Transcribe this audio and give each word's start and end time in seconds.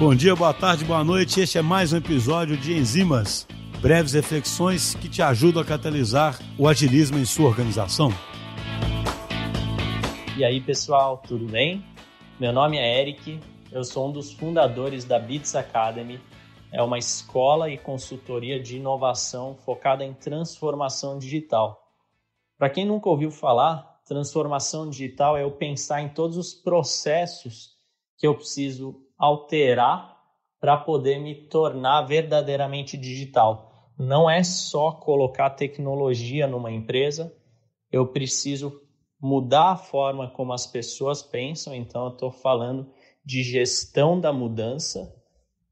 Bom 0.00 0.14
dia, 0.14 0.34
boa 0.34 0.54
tarde, 0.54 0.82
boa 0.82 1.04
noite. 1.04 1.42
Este 1.42 1.58
é 1.58 1.62
mais 1.62 1.92
um 1.92 1.98
episódio 1.98 2.56
de 2.56 2.72
Enzimas, 2.72 3.46
breves 3.82 4.14
reflexões 4.14 4.94
que 4.94 5.10
te 5.10 5.20
ajudam 5.20 5.60
a 5.60 5.64
catalisar 5.64 6.38
o 6.58 6.66
agilismo 6.66 7.18
em 7.18 7.26
sua 7.26 7.48
organização. 7.48 8.08
E 10.38 10.42
aí, 10.42 10.58
pessoal, 10.58 11.18
tudo 11.18 11.44
bem? 11.44 11.84
Meu 12.40 12.50
nome 12.50 12.78
é 12.78 12.98
Eric, 12.98 13.40
eu 13.70 13.84
sou 13.84 14.08
um 14.08 14.12
dos 14.12 14.32
fundadores 14.32 15.04
da 15.04 15.18
Bits 15.18 15.54
Academy. 15.54 16.18
É 16.72 16.82
uma 16.82 16.96
escola 16.96 17.68
e 17.68 17.76
consultoria 17.76 18.58
de 18.58 18.78
inovação 18.78 19.54
focada 19.66 20.02
em 20.02 20.14
transformação 20.14 21.18
digital. 21.18 21.78
Para 22.56 22.70
quem 22.70 22.86
nunca 22.86 23.10
ouviu 23.10 23.30
falar, 23.30 24.00
transformação 24.06 24.88
digital 24.88 25.36
é 25.36 25.42
eu 25.42 25.50
pensar 25.50 26.00
em 26.00 26.08
todos 26.08 26.38
os 26.38 26.54
processos 26.54 27.78
que 28.16 28.26
eu 28.26 28.34
preciso 28.34 29.09
alterar 29.20 30.18
para 30.58 30.78
poder 30.78 31.18
me 31.18 31.46
tornar 31.46 32.02
verdadeiramente 32.02 32.96
digital. 32.96 33.92
Não 33.98 34.30
é 34.30 34.42
só 34.42 34.92
colocar 34.92 35.50
tecnologia 35.50 36.46
numa 36.46 36.72
empresa, 36.72 37.36
eu 37.92 38.06
preciso 38.06 38.80
mudar 39.20 39.72
a 39.72 39.76
forma 39.76 40.30
como 40.30 40.54
as 40.54 40.66
pessoas 40.66 41.22
pensam, 41.22 41.74
então 41.74 42.06
eu 42.06 42.12
estou 42.12 42.30
falando 42.30 42.90
de 43.22 43.42
gestão 43.42 44.18
da 44.18 44.32
mudança 44.32 45.14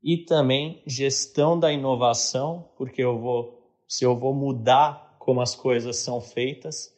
e 0.03 0.19
também 0.19 0.83
gestão 0.87 1.59
da 1.59 1.73
inovação, 1.73 2.71
porque 2.77 3.03
eu 3.03 3.19
vou, 3.19 3.73
se 3.89 4.05
eu 4.05 4.15
vou 4.15 4.35
mudar 4.35 5.17
como 5.19 5.41
as 5.41 5.57
coisas 5.57 5.97
são 5.97 6.21
feitas, 6.21 6.95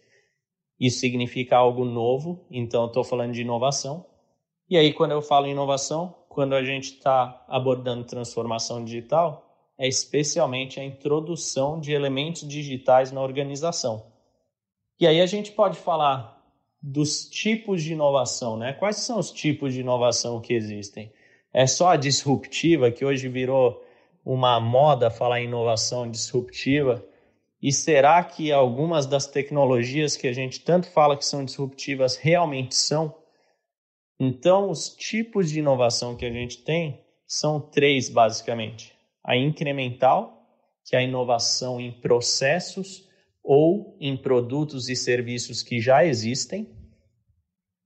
isso 0.79 0.99
significa 0.99 1.57
algo 1.57 1.85
novo, 1.85 2.45
então 2.51 2.83
eu 2.83 2.87
estou 2.89 3.05
falando 3.05 3.33
de 3.33 3.43
inovação. 3.43 4.07
E 4.69 4.77
aí, 4.77 4.93
quando 4.93 5.13
eu 5.13 5.23
falo 5.23 5.47
inovação, 5.47 6.20
quando 6.41 6.55
a 6.55 6.65
gente 6.65 6.95
está 6.95 7.45
abordando 7.47 8.03
transformação 8.03 8.83
digital, 8.83 9.47
é 9.77 9.87
especialmente 9.87 10.81
a 10.81 10.83
introdução 10.83 11.79
de 11.79 11.93
elementos 11.93 12.49
digitais 12.49 13.13
na 13.13 13.21
organização. 13.21 14.07
E 14.99 15.07
aí 15.07 15.21
a 15.21 15.27
gente 15.27 15.53
pode 15.53 15.79
falar 15.79 16.43
dos 16.81 17.29
tipos 17.29 17.83
de 17.83 17.93
inovação, 17.93 18.57
né? 18.57 18.73
Quais 18.73 18.97
são 18.97 19.19
os 19.19 19.31
tipos 19.31 19.75
de 19.75 19.81
inovação 19.81 20.41
que 20.41 20.55
existem? 20.55 21.13
É 21.53 21.67
só 21.67 21.89
a 21.89 21.97
disruptiva, 21.97 22.91
que 22.91 23.05
hoje 23.05 23.29
virou 23.29 23.85
uma 24.25 24.59
moda 24.59 25.11
falar 25.11 25.43
em 25.43 25.45
inovação 25.45 26.11
disruptiva? 26.11 27.05
E 27.61 27.71
será 27.71 28.25
que 28.25 28.51
algumas 28.51 29.05
das 29.05 29.27
tecnologias 29.27 30.17
que 30.17 30.27
a 30.27 30.33
gente 30.33 30.61
tanto 30.61 30.91
fala 30.91 31.19
que 31.19 31.27
são 31.27 31.45
disruptivas 31.45 32.17
realmente 32.17 32.75
são? 32.75 33.20
Então, 34.23 34.71
os 34.71 34.91
tipos 34.91 35.49
de 35.51 35.61
inovação 35.61 36.15
que 36.15 36.27
a 36.27 36.31
gente 36.31 36.59
tem 36.59 37.01
são 37.27 37.59
três, 37.59 38.11
basicamente: 38.11 38.95
a 39.25 39.35
incremental, 39.35 40.47
que 40.85 40.95
é 40.95 40.99
a 40.99 41.03
inovação 41.03 41.81
em 41.81 41.91
processos 41.91 43.09
ou 43.43 43.97
em 43.99 44.15
produtos 44.19 44.91
e 44.91 44.95
serviços 44.95 45.63
que 45.63 45.81
já 45.81 46.05
existem, 46.05 46.69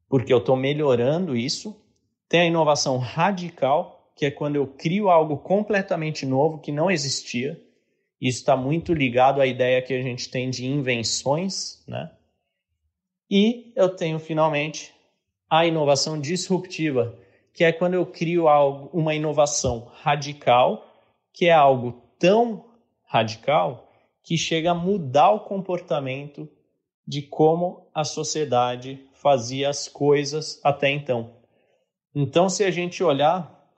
porque 0.09 0.33
eu 0.33 0.39
estou 0.39 0.57
melhorando 0.57 1.37
isso. 1.37 1.81
Tem 2.29 2.41
a 2.41 2.47
inovação 2.47 2.99
radical, 2.99 4.13
que 4.17 4.27
é 4.27 4.31
quando 4.31 4.57
eu 4.57 4.67
crio 4.67 5.11
algo 5.11 5.37
completamente 5.39 6.27
novo 6.27 6.59
que 6.59 6.73
não 6.73 6.91
existia. 6.91 7.61
Isso 8.21 8.39
está 8.39 8.57
muito 8.57 8.93
ligado 8.93 9.41
à 9.41 9.47
ideia 9.47 9.83
que 9.83 9.95
a 9.95 10.03
gente 10.03 10.29
tem 10.29 10.51
de 10.51 10.67
invenções, 10.67 11.85
né? 11.87 12.11
E 13.31 13.73
eu 13.77 13.95
tenho 13.95 14.19
finalmente 14.19 14.95
a 15.49 15.67
inovação 15.67 16.21
disruptiva, 16.21 17.17
que 17.53 17.65
é 17.65 17.73
quando 17.73 17.95
eu 17.95 18.05
crio 18.05 18.49
algo, 18.49 18.91
uma 18.93 19.15
inovação 19.15 19.91
radical, 19.95 20.87
que 21.33 21.47
é 21.47 21.53
algo 21.53 22.03
tão 22.19 22.65
radical 23.05 23.91
que 24.23 24.37
chega 24.37 24.71
a 24.71 24.75
mudar 24.75 25.31
o 25.31 25.41
comportamento 25.41 26.49
de 27.07 27.23
como 27.23 27.87
a 27.95 28.03
sociedade 28.03 29.07
fazia 29.13 29.69
as 29.69 29.89
coisas 29.89 30.61
até 30.65 30.91
então. 30.91 31.31
Então, 32.15 32.49
se 32.49 32.65
a 32.65 32.71
gente 32.71 33.03
olhar, 33.03 33.69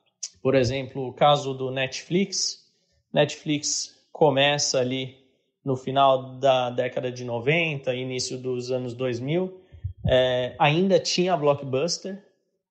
por 0.43 0.55
exemplo, 0.55 1.09
o 1.09 1.13
caso 1.13 1.53
do 1.53 1.71
Netflix, 1.71 2.65
Netflix 3.13 3.95
começa 4.13 4.79
ali 4.79 5.19
no 5.65 5.77
final 5.77 6.37
da 6.39 6.71
década 6.71 7.11
de 7.11 7.25
90, 7.25 7.93
início 7.95 8.39
dos 8.39 8.71
anos 8.71 8.95
2000, 8.95 9.66
é, 10.09 10.55
ainda 10.59 10.99
tinha 10.99 11.35
a 11.35 11.37
Blockbuster. 11.37 12.25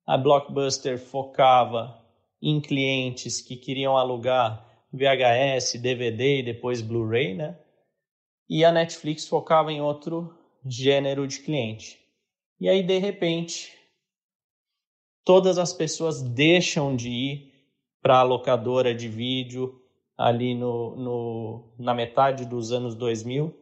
A 0.06 0.18
Blockbuster 0.18 1.00
focava 1.00 2.02
em 2.42 2.62
clientes 2.62 3.42
que 3.42 3.56
queriam 3.56 3.98
alugar 3.98 4.66
VHS, 4.94 5.80
DVD 5.82 6.40
e 6.40 6.44
depois 6.44 6.82
Blu-ray, 6.82 7.34
né? 7.34 7.58
e 8.50 8.64
a 8.64 8.72
Netflix 8.72 9.28
focava 9.28 9.72
em 9.72 9.82
outro 9.82 10.34
gênero 10.66 11.28
de 11.28 11.40
cliente. 11.40 12.00
E 12.60 12.70
aí, 12.70 12.82
de 12.84 12.98
repente, 12.98 13.74
todas 15.24 15.58
as 15.58 15.74
pessoas 15.74 16.22
deixam 16.22 16.96
de 16.96 17.10
ir 17.10 17.54
para 18.02 18.20
a 18.20 18.24
locadora 18.24 18.94
de 18.94 19.08
vídeo 19.08 19.82
ali 20.18 20.56
no, 20.56 20.96
no, 20.96 21.74
na 21.78 21.94
metade 21.94 22.46
dos 22.46 22.72
anos 22.72 22.96
2000, 22.96 23.54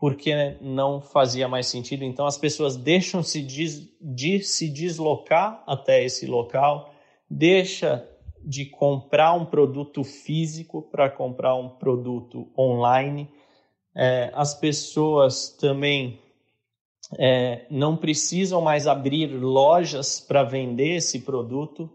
porque 0.00 0.56
não 0.60 1.00
fazia 1.00 1.46
mais 1.46 1.66
sentido. 1.66 2.02
Então, 2.02 2.26
as 2.26 2.38
pessoas 2.38 2.76
deixam 2.76 3.22
-se 3.22 3.42
de, 3.42 3.92
de 4.00 4.42
se 4.42 4.68
deslocar 4.68 5.62
até 5.66 6.02
esse 6.02 6.26
local, 6.26 6.92
deixa 7.28 8.04
de 8.42 8.64
comprar 8.64 9.34
um 9.34 9.44
produto 9.44 10.02
físico 10.02 10.82
para 10.90 11.10
comprar 11.10 11.54
um 11.54 11.68
produto 11.68 12.50
online 12.58 13.28
é, 13.94 14.30
as 14.34 14.54
pessoas 14.54 15.50
também 15.50 16.20
é, 17.18 17.66
não 17.70 17.96
precisam 17.96 18.60
mais 18.60 18.86
abrir 18.86 19.26
lojas 19.26 20.20
para 20.20 20.44
vender 20.44 20.96
esse 20.96 21.20
produto 21.20 21.90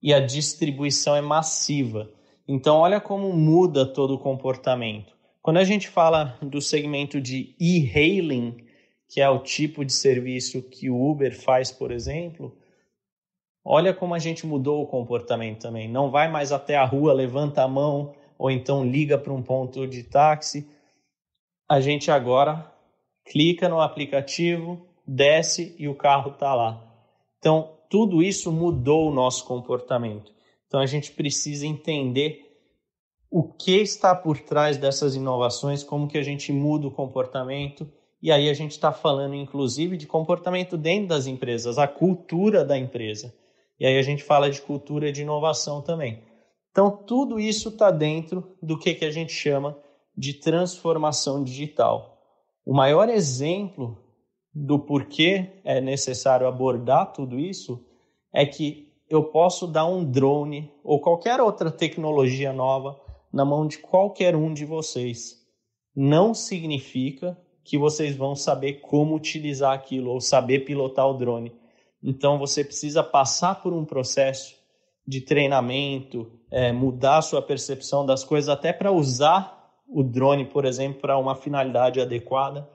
e 0.00 0.12
a 0.14 0.20
distribuição 0.20 1.16
é 1.16 1.20
massiva. 1.20 2.08
Então, 2.46 2.78
olha 2.78 3.00
como 3.00 3.32
muda 3.32 3.86
todo 3.86 4.14
o 4.14 4.18
comportamento. 4.18 5.14
Quando 5.42 5.56
a 5.56 5.64
gente 5.64 5.88
fala 5.88 6.38
do 6.40 6.60
segmento 6.60 7.20
de 7.20 7.54
e-hailing, 7.58 8.64
que 9.08 9.20
é 9.20 9.28
o 9.28 9.40
tipo 9.40 9.84
de 9.84 9.92
serviço 9.92 10.62
que 10.62 10.88
o 10.88 11.10
Uber 11.10 11.38
faz, 11.38 11.70
por 11.70 11.90
exemplo, 11.90 12.56
olha 13.64 13.92
como 13.92 14.14
a 14.14 14.18
gente 14.18 14.46
mudou 14.46 14.82
o 14.82 14.86
comportamento 14.86 15.60
também. 15.60 15.88
Não 15.88 16.10
vai 16.10 16.30
mais 16.30 16.52
até 16.52 16.76
a 16.76 16.84
rua, 16.84 17.12
levanta 17.12 17.62
a 17.62 17.68
mão 17.68 18.14
ou 18.38 18.50
então 18.50 18.86
liga 18.86 19.18
para 19.18 19.32
um 19.32 19.42
ponto 19.42 19.86
de 19.86 20.04
táxi 20.04 20.66
a 21.72 21.80
gente 21.80 22.10
agora 22.10 22.70
clica 23.24 23.66
no 23.66 23.80
aplicativo, 23.80 24.86
desce 25.06 25.74
e 25.78 25.88
o 25.88 25.94
carro 25.94 26.32
está 26.32 26.54
lá. 26.54 26.84
Então, 27.38 27.78
tudo 27.88 28.22
isso 28.22 28.52
mudou 28.52 29.08
o 29.08 29.14
nosso 29.14 29.46
comportamento. 29.46 30.34
Então, 30.66 30.80
a 30.80 30.84
gente 30.84 31.12
precisa 31.12 31.66
entender 31.66 32.51
o 33.34 33.42
que 33.42 33.80
está 33.80 34.14
por 34.14 34.38
trás 34.38 34.76
dessas 34.76 35.14
inovações, 35.14 35.82
como 35.82 36.06
que 36.06 36.18
a 36.18 36.22
gente 36.22 36.52
muda 36.52 36.86
o 36.86 36.90
comportamento. 36.90 37.90
E 38.22 38.30
aí 38.30 38.50
a 38.50 38.52
gente 38.52 38.72
está 38.72 38.92
falando, 38.92 39.34
inclusive, 39.34 39.96
de 39.96 40.06
comportamento 40.06 40.76
dentro 40.76 41.08
das 41.08 41.26
empresas, 41.26 41.78
a 41.78 41.88
cultura 41.88 42.62
da 42.62 42.76
empresa. 42.76 43.34
E 43.80 43.86
aí 43.86 43.96
a 43.96 44.02
gente 44.02 44.22
fala 44.22 44.50
de 44.50 44.60
cultura 44.60 45.10
de 45.10 45.22
inovação 45.22 45.80
também. 45.80 46.22
Então, 46.70 46.90
tudo 46.90 47.40
isso 47.40 47.70
está 47.70 47.90
dentro 47.90 48.54
do 48.62 48.78
que, 48.78 48.94
que 48.94 49.06
a 49.06 49.10
gente 49.10 49.32
chama 49.32 49.78
de 50.14 50.34
transformação 50.34 51.42
digital. 51.42 52.18
O 52.66 52.74
maior 52.74 53.08
exemplo 53.08 53.96
do 54.54 54.78
porquê 54.78 55.52
é 55.64 55.80
necessário 55.80 56.46
abordar 56.46 57.14
tudo 57.14 57.38
isso 57.38 57.82
é 58.30 58.44
que 58.44 58.92
eu 59.08 59.24
posso 59.24 59.66
dar 59.66 59.86
um 59.86 60.04
drone 60.04 60.70
ou 60.84 61.00
qualquer 61.00 61.40
outra 61.40 61.70
tecnologia 61.70 62.52
nova 62.52 63.00
na 63.32 63.44
mão 63.44 63.66
de 63.66 63.78
qualquer 63.78 64.36
um 64.36 64.52
de 64.52 64.64
vocês. 64.64 65.40
Não 65.94 66.34
significa 66.34 67.38
que 67.64 67.78
vocês 67.78 68.16
vão 68.16 68.34
saber 68.34 68.80
como 68.80 69.14
utilizar 69.14 69.72
aquilo 69.72 70.10
ou 70.10 70.20
saber 70.20 70.60
pilotar 70.60 71.08
o 71.08 71.14
drone. 71.14 71.54
Então 72.02 72.38
você 72.38 72.64
precisa 72.64 73.02
passar 73.02 73.62
por 73.62 73.72
um 73.72 73.84
processo 73.84 74.56
de 75.06 75.20
treinamento, 75.20 76.30
é, 76.50 76.72
mudar 76.72 77.22
sua 77.22 77.42
percepção 77.42 78.04
das 78.04 78.24
coisas, 78.24 78.48
até 78.48 78.72
para 78.72 78.92
usar 78.92 79.62
o 79.88 80.02
drone, 80.02 80.46
por 80.46 80.64
exemplo, 80.64 81.00
para 81.00 81.18
uma 81.18 81.34
finalidade 81.34 82.00
adequada. 82.00 82.68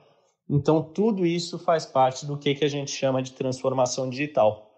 Então, 0.48 0.82
tudo 0.82 1.26
isso 1.26 1.58
faz 1.58 1.84
parte 1.84 2.24
do 2.24 2.38
que, 2.38 2.54
que 2.54 2.64
a 2.64 2.68
gente 2.68 2.90
chama 2.90 3.22
de 3.22 3.32
transformação 3.32 4.08
digital. 4.08 4.70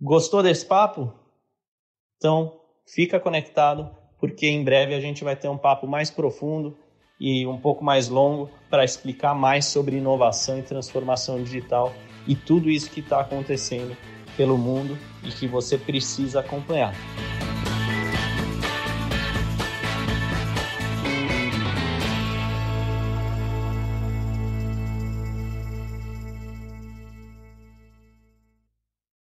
Gostou 0.00 0.42
desse 0.42 0.66
papo? 0.66 1.12
Então, 2.16 2.60
fica 2.84 3.20
conectado, 3.20 3.96
porque 4.22 4.46
em 4.46 4.62
breve 4.62 4.94
a 4.94 5.00
gente 5.00 5.24
vai 5.24 5.34
ter 5.34 5.48
um 5.48 5.58
papo 5.58 5.84
mais 5.84 6.08
profundo 6.08 6.78
e 7.18 7.44
um 7.44 7.58
pouco 7.58 7.84
mais 7.84 8.08
longo 8.08 8.48
para 8.70 8.84
explicar 8.84 9.34
mais 9.34 9.64
sobre 9.64 9.96
inovação 9.96 10.60
e 10.60 10.62
transformação 10.62 11.42
digital 11.42 11.92
e 12.24 12.36
tudo 12.36 12.70
isso 12.70 12.88
que 12.88 13.00
está 13.00 13.20
acontecendo 13.20 13.96
pelo 14.36 14.56
mundo 14.56 14.96
e 15.24 15.28
que 15.30 15.48
você 15.48 15.76
precisa 15.76 16.38
acompanhar. 16.38 16.94